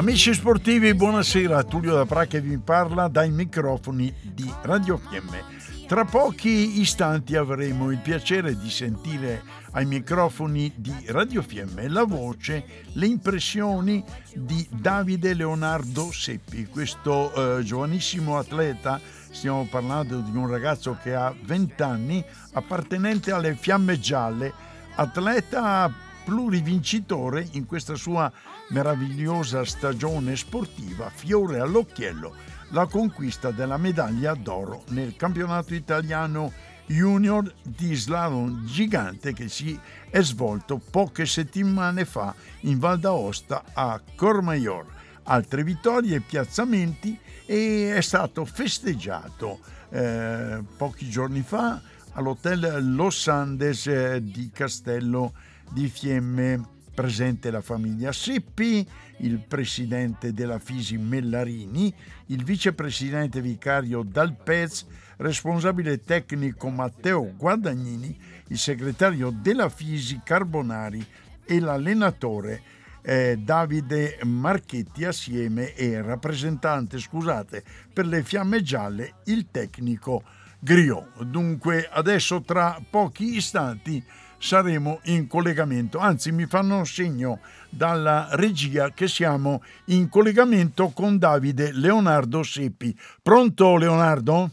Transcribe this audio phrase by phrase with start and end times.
[0.00, 1.62] Amici sportivi, buonasera.
[1.64, 5.44] Tullio Dapra che vi parla dai microfoni di Radio Fiemme.
[5.86, 9.42] Tra pochi istanti avremo il piacere di sentire
[9.72, 12.64] ai microfoni di Radio Fiemme la voce,
[12.94, 18.98] le impressioni di Davide Leonardo Seppi, questo eh, giovanissimo atleta.
[19.30, 24.50] Stiamo parlando di un ragazzo che ha 20 anni, appartenente alle Fiamme Gialle,
[24.94, 25.92] atleta
[26.24, 28.32] plurivincitore in questa sua
[28.70, 32.34] meravigliosa stagione sportiva, fiore all'occhiello,
[32.70, 36.52] la conquista della medaglia d'oro nel campionato italiano
[36.86, 44.00] junior di slalom gigante che si è svolto poche settimane fa in Val d'Aosta a
[44.16, 44.86] Cormaior.
[45.24, 51.80] Altre vittorie e piazzamenti e è stato festeggiato eh, pochi giorni fa
[52.12, 55.32] all'hotel Los Andes eh, di Castello
[55.70, 56.78] di Fiemme.
[57.00, 58.86] Presente la famiglia Seppi,
[59.20, 61.90] il presidente della Fisi Mellarini,
[62.26, 64.84] il vicepresidente vicario Dalpez,
[65.16, 68.14] responsabile tecnico Matteo Guadagnini,
[68.48, 71.02] il segretario della Fisi Carbonari
[71.42, 72.62] e l'allenatore
[73.00, 80.22] eh, Davide Marchetti assieme e rappresentante, scusate, per le fiamme gialle, il tecnico
[80.58, 81.22] Griot.
[81.22, 84.04] Dunque adesso tra pochi istanti
[84.40, 91.70] saremo in collegamento, anzi mi fanno segno dalla regia che siamo in collegamento con Davide
[91.72, 92.98] Leonardo Seppi.
[93.22, 94.50] Pronto Leonardo?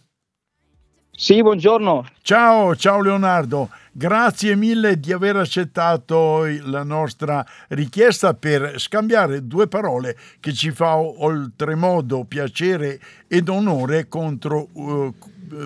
[1.19, 2.05] Sì, buongiorno.
[2.21, 10.15] Ciao, ciao Leonardo, grazie mille di aver accettato la nostra richiesta per scambiare due parole
[10.39, 15.11] che ci fa oltremodo piacere ed onore contro, uh,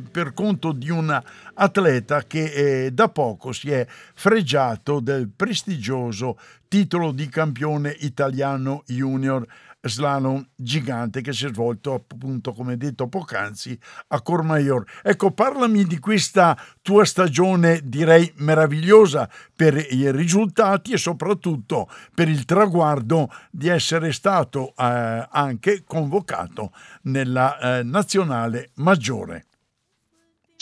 [0.09, 1.21] per conto di un
[1.55, 6.37] atleta che eh, da poco si è fregiato del prestigioso
[6.69, 9.45] titolo di campione italiano junior
[9.81, 13.77] slalom gigante che si è svolto appunto come detto poc'anzi
[14.09, 14.83] a Cormaior.
[15.03, 22.45] Ecco, parlami di questa tua stagione direi meravigliosa per i risultati e soprattutto per il
[22.45, 26.71] traguardo di essere stato eh, anche convocato
[27.03, 29.45] nella eh, nazionale maggiore.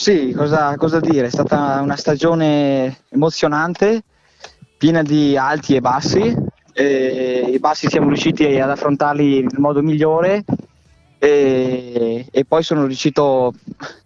[0.00, 1.26] Sì, cosa, cosa dire?
[1.26, 4.02] È stata una stagione emozionante,
[4.78, 6.34] piena di alti e bassi.
[6.80, 10.44] E I bassi siamo riusciti ad affrontarli nel modo migliore
[11.18, 13.52] e, e poi sono riuscito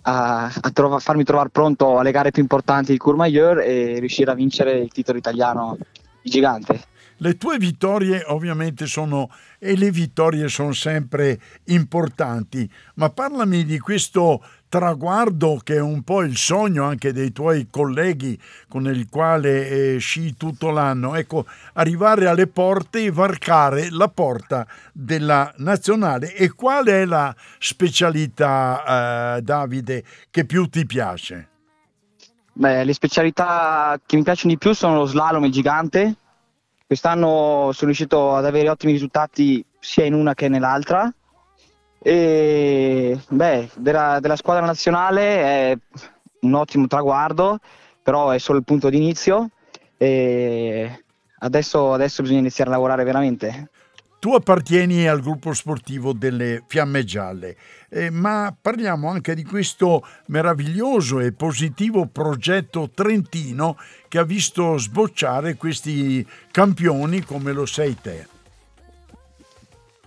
[0.02, 4.34] a, a trova, farmi trovare pronto alle gare più importanti di Courmayeur e riuscire a
[4.34, 5.78] vincere il titolo italiano
[6.20, 6.80] gigante.
[7.18, 9.30] Le tue vittorie ovviamente sono
[9.60, 16.22] e le vittorie sono sempre importanti, ma parlami di questo traguardo che è un po'
[16.22, 18.36] il sogno anche dei tuoi colleghi
[18.68, 21.14] con il quale eh, sci tutto l'anno.
[21.14, 26.34] Ecco, arrivare alle porte e varcare la porta della nazionale.
[26.34, 31.48] E qual è la specialità, eh, Davide, che più ti piace?
[32.52, 36.16] Beh, le specialità che mi piacciono di più sono lo slalom gigante.
[36.84, 41.08] Quest'anno sono riuscito ad avere ottimi risultati sia in una che nell'altra
[42.06, 45.78] e beh, della, della squadra nazionale è
[46.40, 47.58] un ottimo traguardo,
[48.02, 49.48] però è solo il punto di inizio
[49.96, 51.02] e
[51.38, 53.70] adesso, adesso bisogna iniziare a lavorare veramente.
[54.18, 57.56] Tu appartieni al gruppo sportivo delle Fiamme Gialle,
[57.88, 63.78] eh, ma parliamo anche di questo meraviglioso e positivo progetto trentino
[64.08, 68.33] che ha visto sbocciare questi campioni come lo sei te.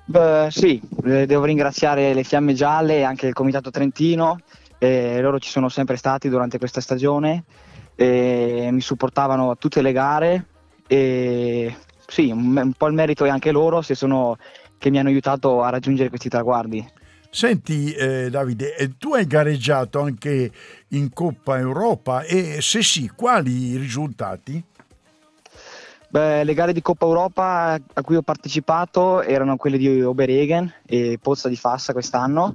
[0.10, 4.40] Beh, sì, eh, devo ringraziare le Fiamme Gialle e anche il Comitato Trentino,
[4.78, 7.44] eh, loro ci sono sempre stati durante questa stagione,
[7.94, 10.46] eh, mi supportavano a tutte le gare
[10.88, 11.76] e
[12.08, 14.38] sì, un, un, po' il merito è anche loro sono,
[14.78, 16.90] che mi hanno aiutato a raggiungere questi traguardi.
[17.30, 20.50] Senti eh, Davide, tu hai gareggiato anche
[20.90, 24.64] in Coppa Europa e se sì, quali risultati?
[26.10, 31.20] Beh, le gare di Coppa Europa a cui ho partecipato erano quelle di Oberegen e
[31.22, 32.54] Pozza di Fassa quest'anno.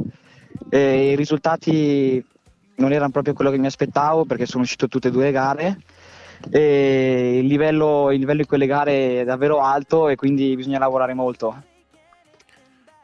[0.71, 2.25] E I risultati
[2.77, 5.81] non erano proprio quello che mi aspettavo perché sono uscito tutte e due le gare.
[6.51, 11.13] E il, livello, il livello di quelle gare è davvero alto e quindi bisogna lavorare
[11.13, 11.71] molto.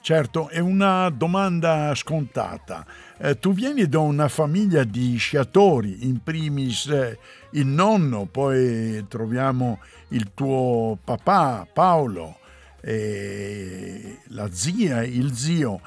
[0.09, 2.87] Certo, è una domanda scontata.
[3.19, 7.19] Eh, tu vieni da una famiglia di sciatori, in primis eh,
[7.51, 12.39] il nonno, poi troviamo il tuo papà Paolo,
[12.81, 15.83] eh, la zia, il zio.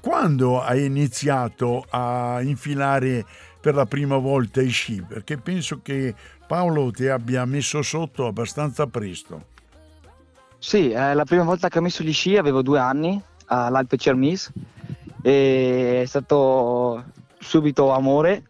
[0.00, 3.26] quando hai iniziato a infilare
[3.60, 5.04] per la prima volta i sci?
[5.06, 6.14] Perché penso che
[6.46, 9.48] Paolo ti abbia messo sotto abbastanza presto.
[10.58, 14.50] Sì, eh, la prima volta che ho messo gli sci avevo due anni all'Alpe Cermis
[15.22, 17.04] e è stato
[17.38, 18.42] subito amore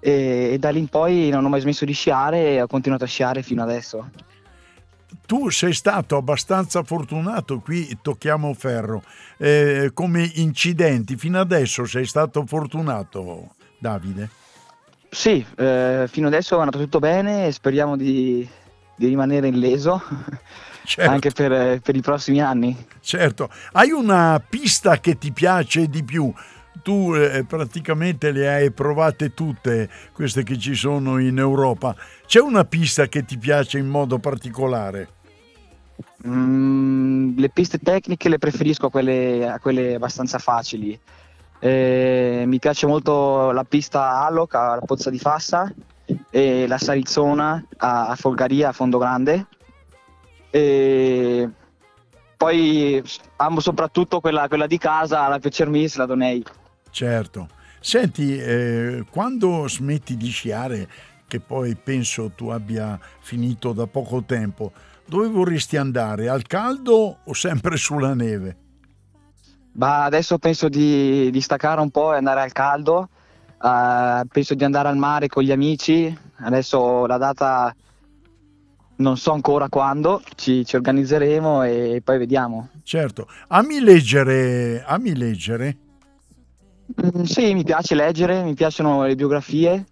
[0.00, 3.04] e, e, da lì in poi non ho mai smesso di sciare e ho continuato
[3.04, 4.10] a sciare fino adesso.
[5.26, 9.02] Tu sei stato abbastanza fortunato, qui tocchiamo ferro,
[9.36, 14.28] eh, come incidenti, fino adesso sei stato fortunato Davide?
[15.10, 18.46] Sì, eh, fino adesso è andato tutto bene e speriamo di,
[18.96, 20.02] di rimanere illeso
[20.88, 21.10] certo.
[21.10, 22.74] anche per, per, i prossimi anni.
[23.00, 26.32] Certo, hai una pista che ti piace di più?
[26.82, 31.94] Tu eh, praticamente le hai provate tutte, queste che ci sono in Europa.
[32.26, 35.08] C'è una pista che ti piace in modo particolare?
[36.26, 40.98] Mm, le piste tecniche le preferisco a quelle, a quelle abbastanza facili.
[41.60, 45.70] Eh, mi piace molto la pista Alloc a Pozza di Fassa
[46.30, 49.46] e la Salizzona a, a Folgaria a Fondo Grande.
[50.50, 51.48] E
[52.36, 53.02] poi
[53.36, 56.44] amo soprattutto quella, quella di casa, la Pecermis, la Donei.
[56.90, 57.48] Certo.
[57.80, 60.88] Senti, eh, quando smetti di sciare,
[61.26, 64.72] che poi penso tu abbia finito da poco tempo,
[65.04, 66.28] dove vorresti andare?
[66.28, 68.56] Al caldo o sempre sulla neve?
[69.72, 73.08] Bah, adesso penso di, di, staccare un po' e andare al caldo.
[73.60, 76.16] Uh, penso di andare al mare con gli amici.
[76.36, 77.74] Adesso la data
[78.98, 82.70] non so ancora quando, ci, ci organizzeremo e poi vediamo.
[82.82, 83.28] Certo.
[83.48, 84.84] Ami leggere?
[84.86, 85.76] Ami leggere?
[87.02, 89.86] Mm, sì, mi piace leggere, mi piacciono le biografie.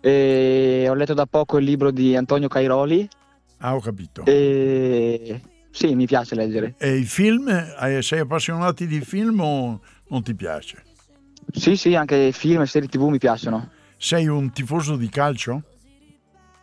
[0.00, 3.06] E ho letto da poco il libro di Antonio Cairoli.
[3.58, 4.24] Ah, ho capito.
[4.24, 5.40] E
[5.70, 6.74] sì, mi piace leggere.
[6.78, 7.50] E i film?
[8.00, 10.82] Sei appassionato di film o non ti piace?
[11.52, 13.70] Sì, sì, anche film e serie tv mi piacciono.
[13.98, 15.64] Sei un tifoso di calcio?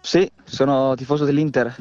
[0.07, 1.75] Sì, sono tifoso dell'Inter.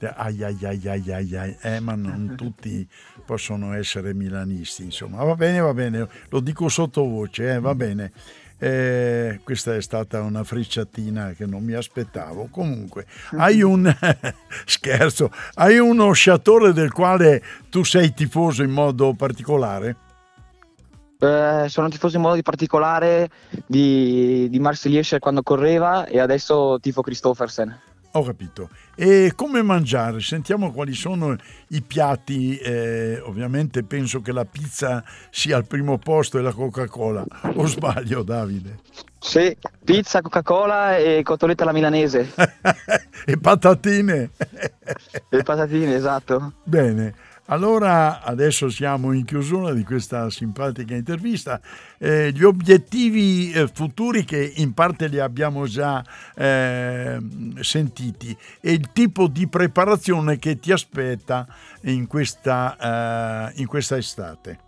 [0.00, 2.88] Ai ai ai ai ai ai, eh, ma non tutti
[3.22, 5.22] possono essere milanisti, insomma.
[5.22, 8.12] Va bene, va bene, lo dico sottovoce, eh, va bene.
[8.56, 12.48] Eh, questa è stata una frecciatina che non mi aspettavo.
[12.50, 13.04] Comunque,
[13.36, 13.94] hai un
[14.64, 19.96] scherzo, hai uno sciatore del quale tu sei tifoso in modo particolare?
[21.18, 23.30] Eh, sono tifoso in modo particolare
[23.66, 27.80] di, di Marcel quando correva e adesso tifo Christoffersen.
[28.16, 28.70] Ho capito.
[28.94, 30.20] E come mangiare?
[30.20, 31.36] Sentiamo quali sono
[31.68, 32.56] i piatti.
[32.56, 37.24] Eh, ovviamente penso che la pizza sia al primo posto e la Coca-Cola.
[37.56, 38.78] O sbaglio, Davide?
[39.18, 39.54] Sì,
[39.84, 42.32] pizza, Coca-Cola e cotoletta alla milanese.
[43.26, 44.30] e patatine.
[45.28, 46.54] e patatine, esatto.
[46.64, 47.14] Bene.
[47.48, 51.60] Allora, adesso siamo in chiusura di questa simpatica intervista.
[51.96, 56.02] Eh, gli obiettivi eh, futuri che in parte li abbiamo già
[56.34, 57.18] eh,
[57.60, 61.46] sentiti e il tipo di preparazione che ti aspetta
[61.82, 64.58] in questa, eh, in questa estate.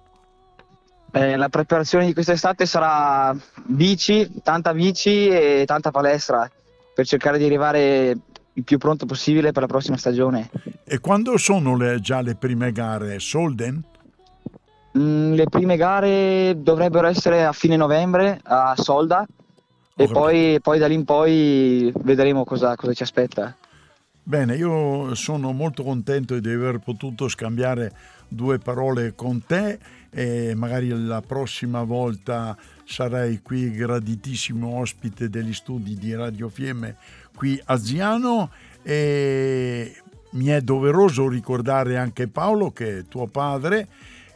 [1.11, 6.49] Eh, la preparazione di questa estate sarà bici, tanta bici e tanta palestra
[6.95, 8.17] per cercare di arrivare
[8.59, 10.51] il più pronto possibile per la prossima stagione.
[10.85, 13.21] E quando sono le, già le prime gare?
[13.21, 13.83] Solden?
[14.99, 19.25] Mm, le prime gare dovrebbero essere a fine novembre a Solda
[19.95, 23.55] e poi, poi, da lì in poi vedremo cosa, cosa ci aspetta.
[24.29, 27.91] Bene, io sono molto contento di aver potuto scambiare
[28.29, 29.79] due parole con te
[30.11, 32.55] e magari la prossima volta
[32.85, 36.97] sarai qui graditissimo ospite degli studi di Radio Fiemme
[37.35, 38.51] qui a Ziano
[38.83, 39.97] e
[40.33, 43.89] mi è doveroso ricordare anche Paolo che è tuo padre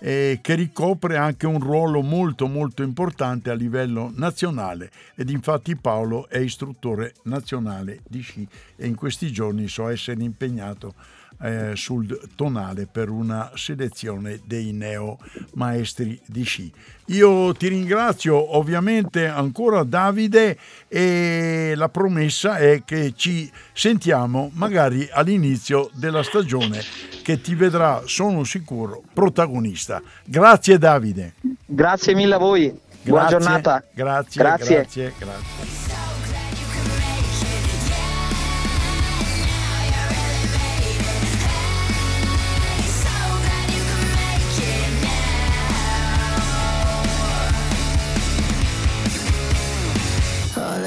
[0.04, 6.28] eh, che ricopre anche un ruolo molto molto importante a livello nazionale ed infatti Paolo
[6.28, 10.94] è istruttore nazionale di sci e in questi giorni so essere impegnato
[11.40, 15.18] eh, sul tonale per una selezione dei neo
[15.54, 16.73] maestri di sci.
[17.06, 20.56] Io ti ringrazio ovviamente ancora Davide
[20.88, 28.45] e la promessa è che ci sentiamo magari all'inizio della stagione che ti vedrà, sono
[28.45, 30.02] sicuro, protagonista.
[30.25, 31.35] Grazie Davide.
[31.64, 32.64] Grazie mille a voi.
[32.67, 33.85] Grazie, Buona giornata.
[33.93, 35.12] Grazie, grazie, grazie.
[35.19, 35.93] grazie.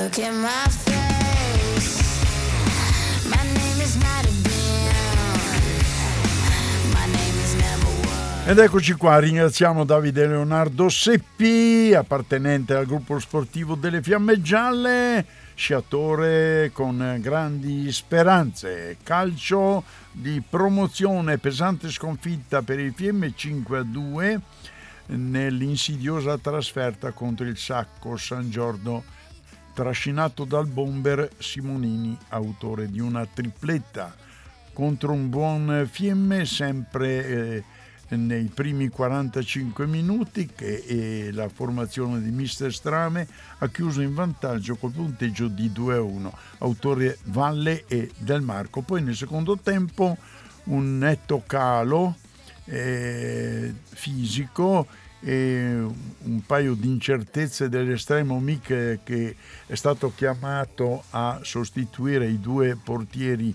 [0.06, 0.95] Look at my face
[8.48, 15.25] Ed eccoci qua, ringraziamo Davide Leonardo Seppi, appartenente al gruppo sportivo delle Fiamme Gialle,
[15.56, 18.98] sciatore con grandi speranze.
[19.02, 24.42] Calcio di promozione, pesante sconfitta per il Fiemme 5 a 2
[25.08, 29.04] nell'insidiosa trasferta contro il Sacco San Giorgio,
[29.74, 34.16] trascinato dal bomber Simonini, autore di una tripletta
[34.72, 37.25] contro un buon Fiemme sempre.
[37.25, 37.64] Eh,
[38.09, 44.91] nei primi 45 minuti che la formazione di Mister Strame ha chiuso in vantaggio col
[44.91, 48.81] punteggio di 2 a 1, autore Valle e Del Marco.
[48.81, 50.17] Poi nel secondo tempo
[50.65, 52.15] un netto calo
[52.65, 54.88] eh, fisico
[55.19, 55.75] e
[56.19, 59.35] un paio di incertezze dell'estremo Mick che
[59.65, 63.53] è stato chiamato a sostituire i due portieri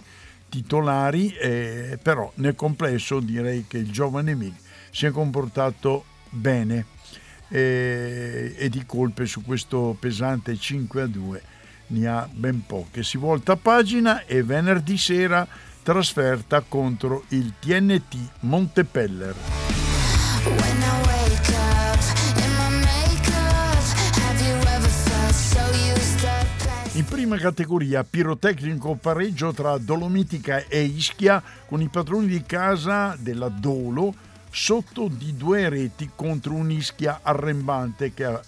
[0.50, 6.84] titolari, eh, però nel complesso direi che il giovane Mick si è comportato bene
[7.48, 11.42] eh, e di colpe su questo pesante 5 a 2
[11.86, 13.02] ne ha ben poche.
[13.02, 15.46] Si volta pagina e venerdì sera
[15.82, 19.34] trasferta contro il TNT Montepeller.
[27.10, 34.14] Prima categoria pirotecnico pareggio tra Dolomitica e Ischia con i padroni di casa della Dolo
[34.48, 38.38] sotto di due reti contro un Ischia arrembante che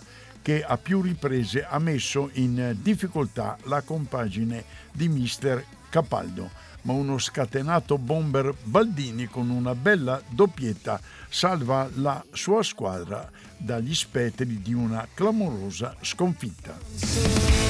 [0.42, 6.50] che a più riprese ha messo in difficoltà la compagine di mister Capaldo.
[6.82, 14.60] Ma uno scatenato bomber Baldini con una bella doppietta salva la sua squadra dagli spettri
[14.60, 17.61] di una clamorosa sconfitta.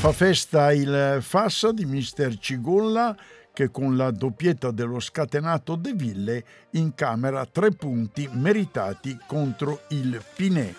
[0.00, 3.16] Fa festa il Fassa di Mister Cigolla
[3.54, 10.74] che con la doppietta dello scatenato De Ville incamera tre punti meritati contro il Pinè.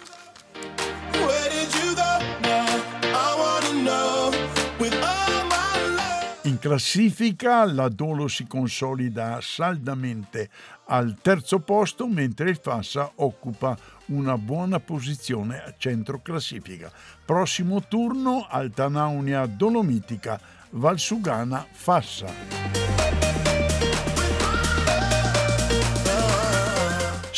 [6.44, 10.50] In classifica la Dolo si consolida saldamente
[10.86, 13.76] al terzo posto mentre il Fassa occupa
[14.08, 16.92] una buona posizione a centro classifica.
[17.24, 20.40] Prossimo turno Altanaunia Dolomitica,
[20.72, 22.85] Valsugana Fassa.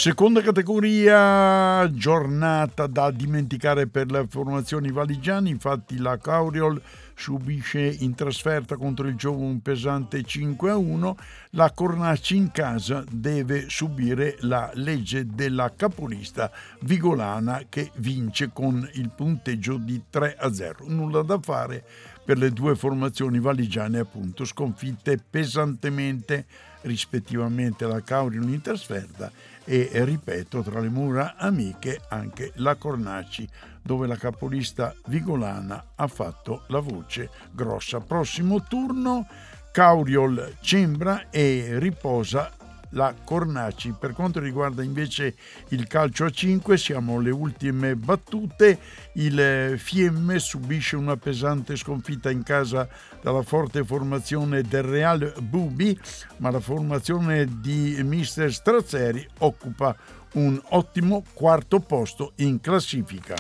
[0.08, 6.82] Seconda categoria, giornata da dimenticare per le formazioni valigiane, infatti la Cauriol
[7.14, 11.18] subisce in trasferta contro il Giovo un pesante 5 a 1,
[11.52, 16.50] la Cornacci in casa deve subire la legge della capolista
[16.84, 20.86] Vigolana che vince con il punteggio di 3 a 0.
[20.88, 21.84] Nulla da fare
[22.24, 26.46] per le due formazioni valigiane appunto sconfitte pesantemente
[26.82, 29.32] rispettivamente la Caurion in trasferta
[29.64, 33.48] e ripeto tra le mura amiche anche la Cornacci
[33.82, 38.00] dove la capolista Vigolana ha fatto la voce grossa.
[38.00, 39.28] Prossimo turno
[39.72, 42.52] Cauriol Cembra e riposa
[42.92, 43.96] la Cornaci.
[43.98, 45.36] Per quanto riguarda invece
[45.70, 48.80] il calcio a 5, siamo alle ultime battute.
[49.14, 52.88] Il Fiemme subisce una pesante sconfitta in casa
[53.22, 56.00] dalla forte formazione del Real Bubi,
[56.38, 59.96] ma la formazione di Mister Strazzeri occupa
[60.34, 63.36] un ottimo quarto posto in classifica.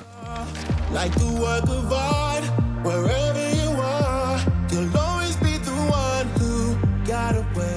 [0.92, 1.16] Like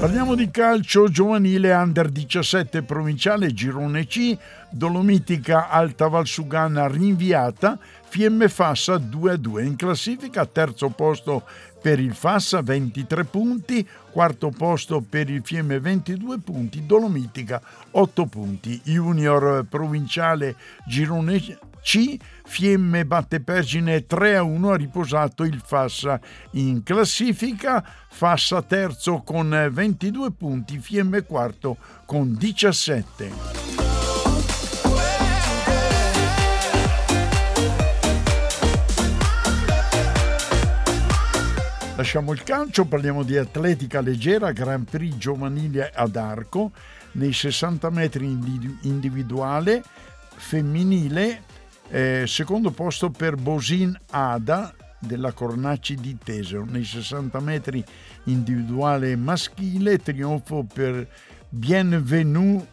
[0.00, 4.34] Parliamo di calcio giovanile under 17 provinciale girone C,
[4.70, 7.78] Dolomitica Alta Valsugana rinviata,
[8.08, 11.44] Fiemme Fassa 2-2 in classifica, terzo posto
[11.82, 18.80] per il Fassa 23 punti, quarto posto per il Fiemme 22 punti, Dolomitica 8 punti,
[18.82, 26.20] Junior provinciale girone C, Fiemme batte Pergine 3 a 1, ha riposato il Fassa
[26.52, 33.68] in classifica, Fassa terzo con 22 punti, Fiemme quarto con 17.
[41.96, 46.72] Lasciamo il calcio, parliamo di atletica leggera, Grand Prix giovanile ad arco,
[47.12, 48.24] nei 60 metri
[48.82, 49.82] individuale
[50.34, 51.42] femminile
[51.90, 56.64] eh, secondo posto per Bosin Ada della Cornacci di Teseo.
[56.64, 57.84] Nei 60 metri
[58.24, 61.08] individuale maschile, trionfo per
[61.48, 62.64] Bienvenu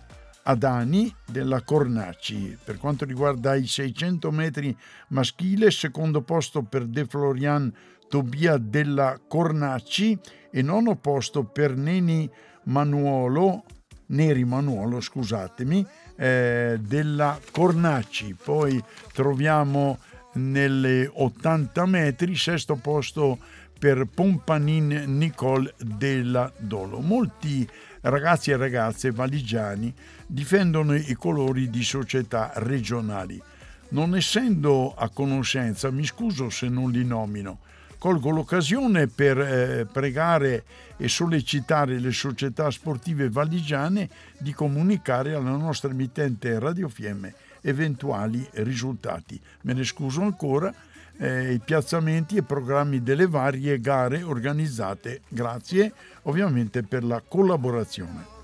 [0.43, 2.57] Adani della Cornacci.
[2.63, 4.75] Per quanto riguarda i 600 metri
[5.09, 7.73] maschile, secondo posto per De Florian
[8.07, 10.17] Tobia della Cornacci
[10.51, 12.29] e nono posto per Neni
[12.63, 13.63] Manuolo,
[14.07, 15.85] Neri Manuolo, scusatemi,
[16.17, 18.35] eh, della Cornacci.
[18.41, 18.83] Poi
[19.13, 19.99] troviamo
[20.33, 23.37] nelle 80 metri, sesto posto
[23.77, 26.99] per Pompanin Nicole della Dolo.
[26.99, 27.67] Molti
[28.01, 29.93] ragazzi e ragazze valigiani
[30.25, 33.41] difendono i colori di società regionali.
[33.89, 37.59] Non essendo a conoscenza, mi scuso se non li nomino,
[37.97, 40.63] colgo l'occasione per eh, pregare
[40.97, 49.39] e sollecitare le società sportive valigiane di comunicare alla nostra emittente Radio Fiemme eventuali risultati.
[49.61, 50.73] Me ne scuso ancora,
[51.17, 55.21] eh, i piazzamenti e programmi delle varie gare organizzate.
[55.27, 55.91] Grazie
[56.23, 58.35] ovviamente per la collaborazione.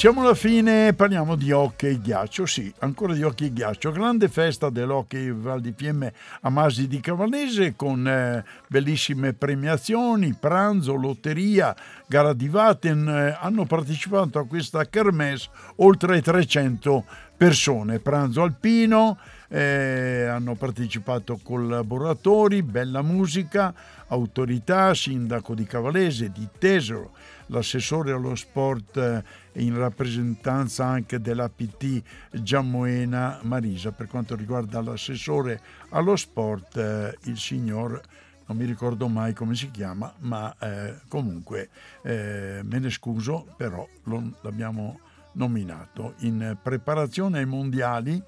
[0.00, 5.30] Siamo alla fine, parliamo di hockey ghiaccio, sì, ancora di hockey ghiaccio, grande festa dell'hockey
[5.30, 11.76] Val di Fiemme a Masi di Cavallese con eh, bellissime premiazioni, pranzo, lotteria,
[12.06, 17.04] gara di Vaten, eh, hanno partecipato a questa kermesse oltre 300
[17.36, 23.74] persone, pranzo alpino, eh, hanno partecipato collaboratori, bella musica,
[24.08, 27.12] autorità, sindaco di Cavallese, di Tesoro,
[27.46, 32.02] l'assessore allo sport eh, in rappresentanza anche dell'APT
[32.32, 33.92] Giammoena Marisa.
[33.92, 38.00] Per quanto riguarda l'assessore allo sport, eh, il signor
[38.46, 41.68] non mi ricordo mai come si chiama, ma eh, comunque
[42.02, 44.98] eh, me ne scuso, però lo, l'abbiamo
[45.32, 48.20] nominato in preparazione ai mondiali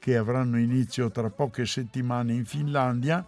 [0.00, 3.24] che avranno inizio tra poche settimane in Finlandia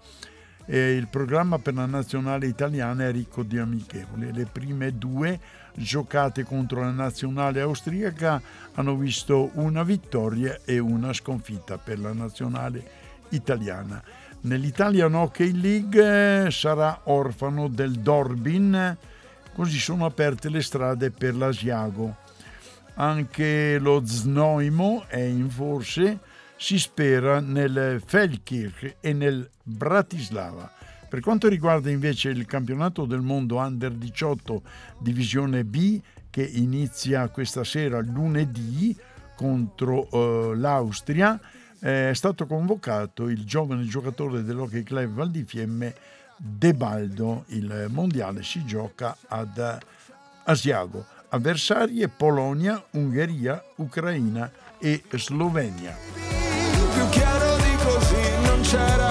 [0.65, 4.33] e il programma per la nazionale italiana è ricco di amichevoli.
[4.33, 5.39] Le prime due
[5.75, 8.41] giocate contro la nazionale austriaca
[8.75, 12.91] hanno visto una vittoria e una sconfitta per la nazionale
[13.31, 14.03] italiana.
[14.43, 18.97] Nell'Italian Hockey League sarà orfano del Dorbin,
[19.55, 22.17] così sono aperte le strade per l'Asiago.
[22.95, 26.19] Anche lo Znoimo è in forse
[26.57, 30.71] si spera nel Feldkirch e nel Bratislava.
[31.13, 34.63] Per quanto riguarda invece il campionato del mondo Under 18
[34.97, 38.97] Divisione B, che inizia questa sera lunedì
[39.37, 41.39] contro uh, l'Austria,
[41.81, 45.95] eh, è stato convocato il giovane giocatore dell'Hockey Club Val di Fiemme
[46.39, 47.45] De Baldo.
[47.49, 49.81] Il mondiale si gioca ad
[50.45, 51.05] Asiago.
[51.29, 56.53] Avversarie Polonia, Ungheria, Ucraina e Slovenia
[56.93, 59.02] più chiaro di così non c'era.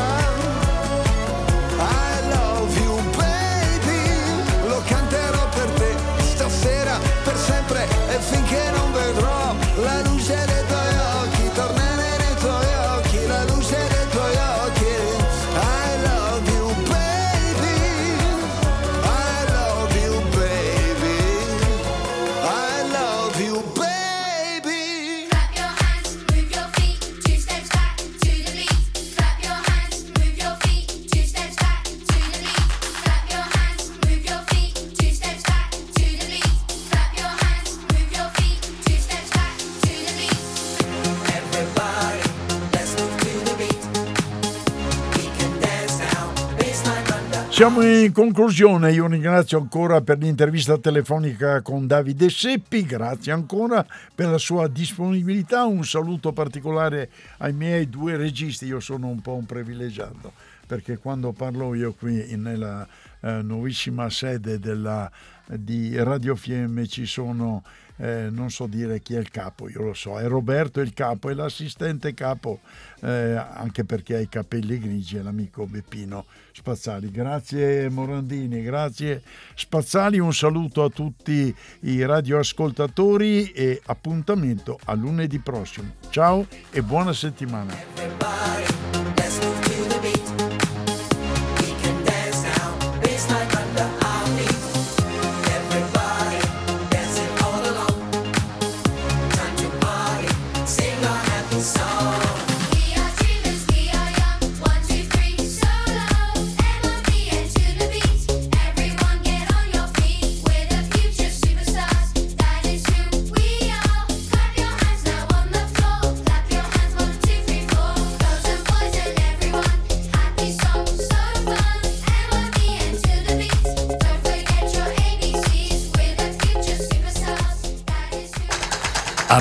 [47.62, 54.30] Siamo in conclusione, io ringrazio ancora per l'intervista telefonica con Davide Seppi, grazie ancora per
[54.30, 59.46] la sua disponibilità, un saluto particolare ai miei due registi, io sono un po' un
[59.46, 60.34] privilegiato
[60.66, 62.88] perché quando parlo io qui nella
[63.20, 65.12] eh, nuovissima sede della,
[65.46, 67.62] di Radio Fiemme ci sono,
[68.02, 71.30] eh, non so dire chi è il capo, io lo so, è Roberto il capo
[71.30, 72.62] e l'assistente capo,
[73.02, 77.12] eh, anche perché ha i capelli grigi, è l'amico Beppino Spazzali.
[77.12, 79.22] Grazie Morandini, grazie
[79.54, 85.94] Spazzali, un saluto a tutti i radioascoltatori e appuntamento a lunedì prossimo.
[86.10, 88.81] Ciao e buona settimana.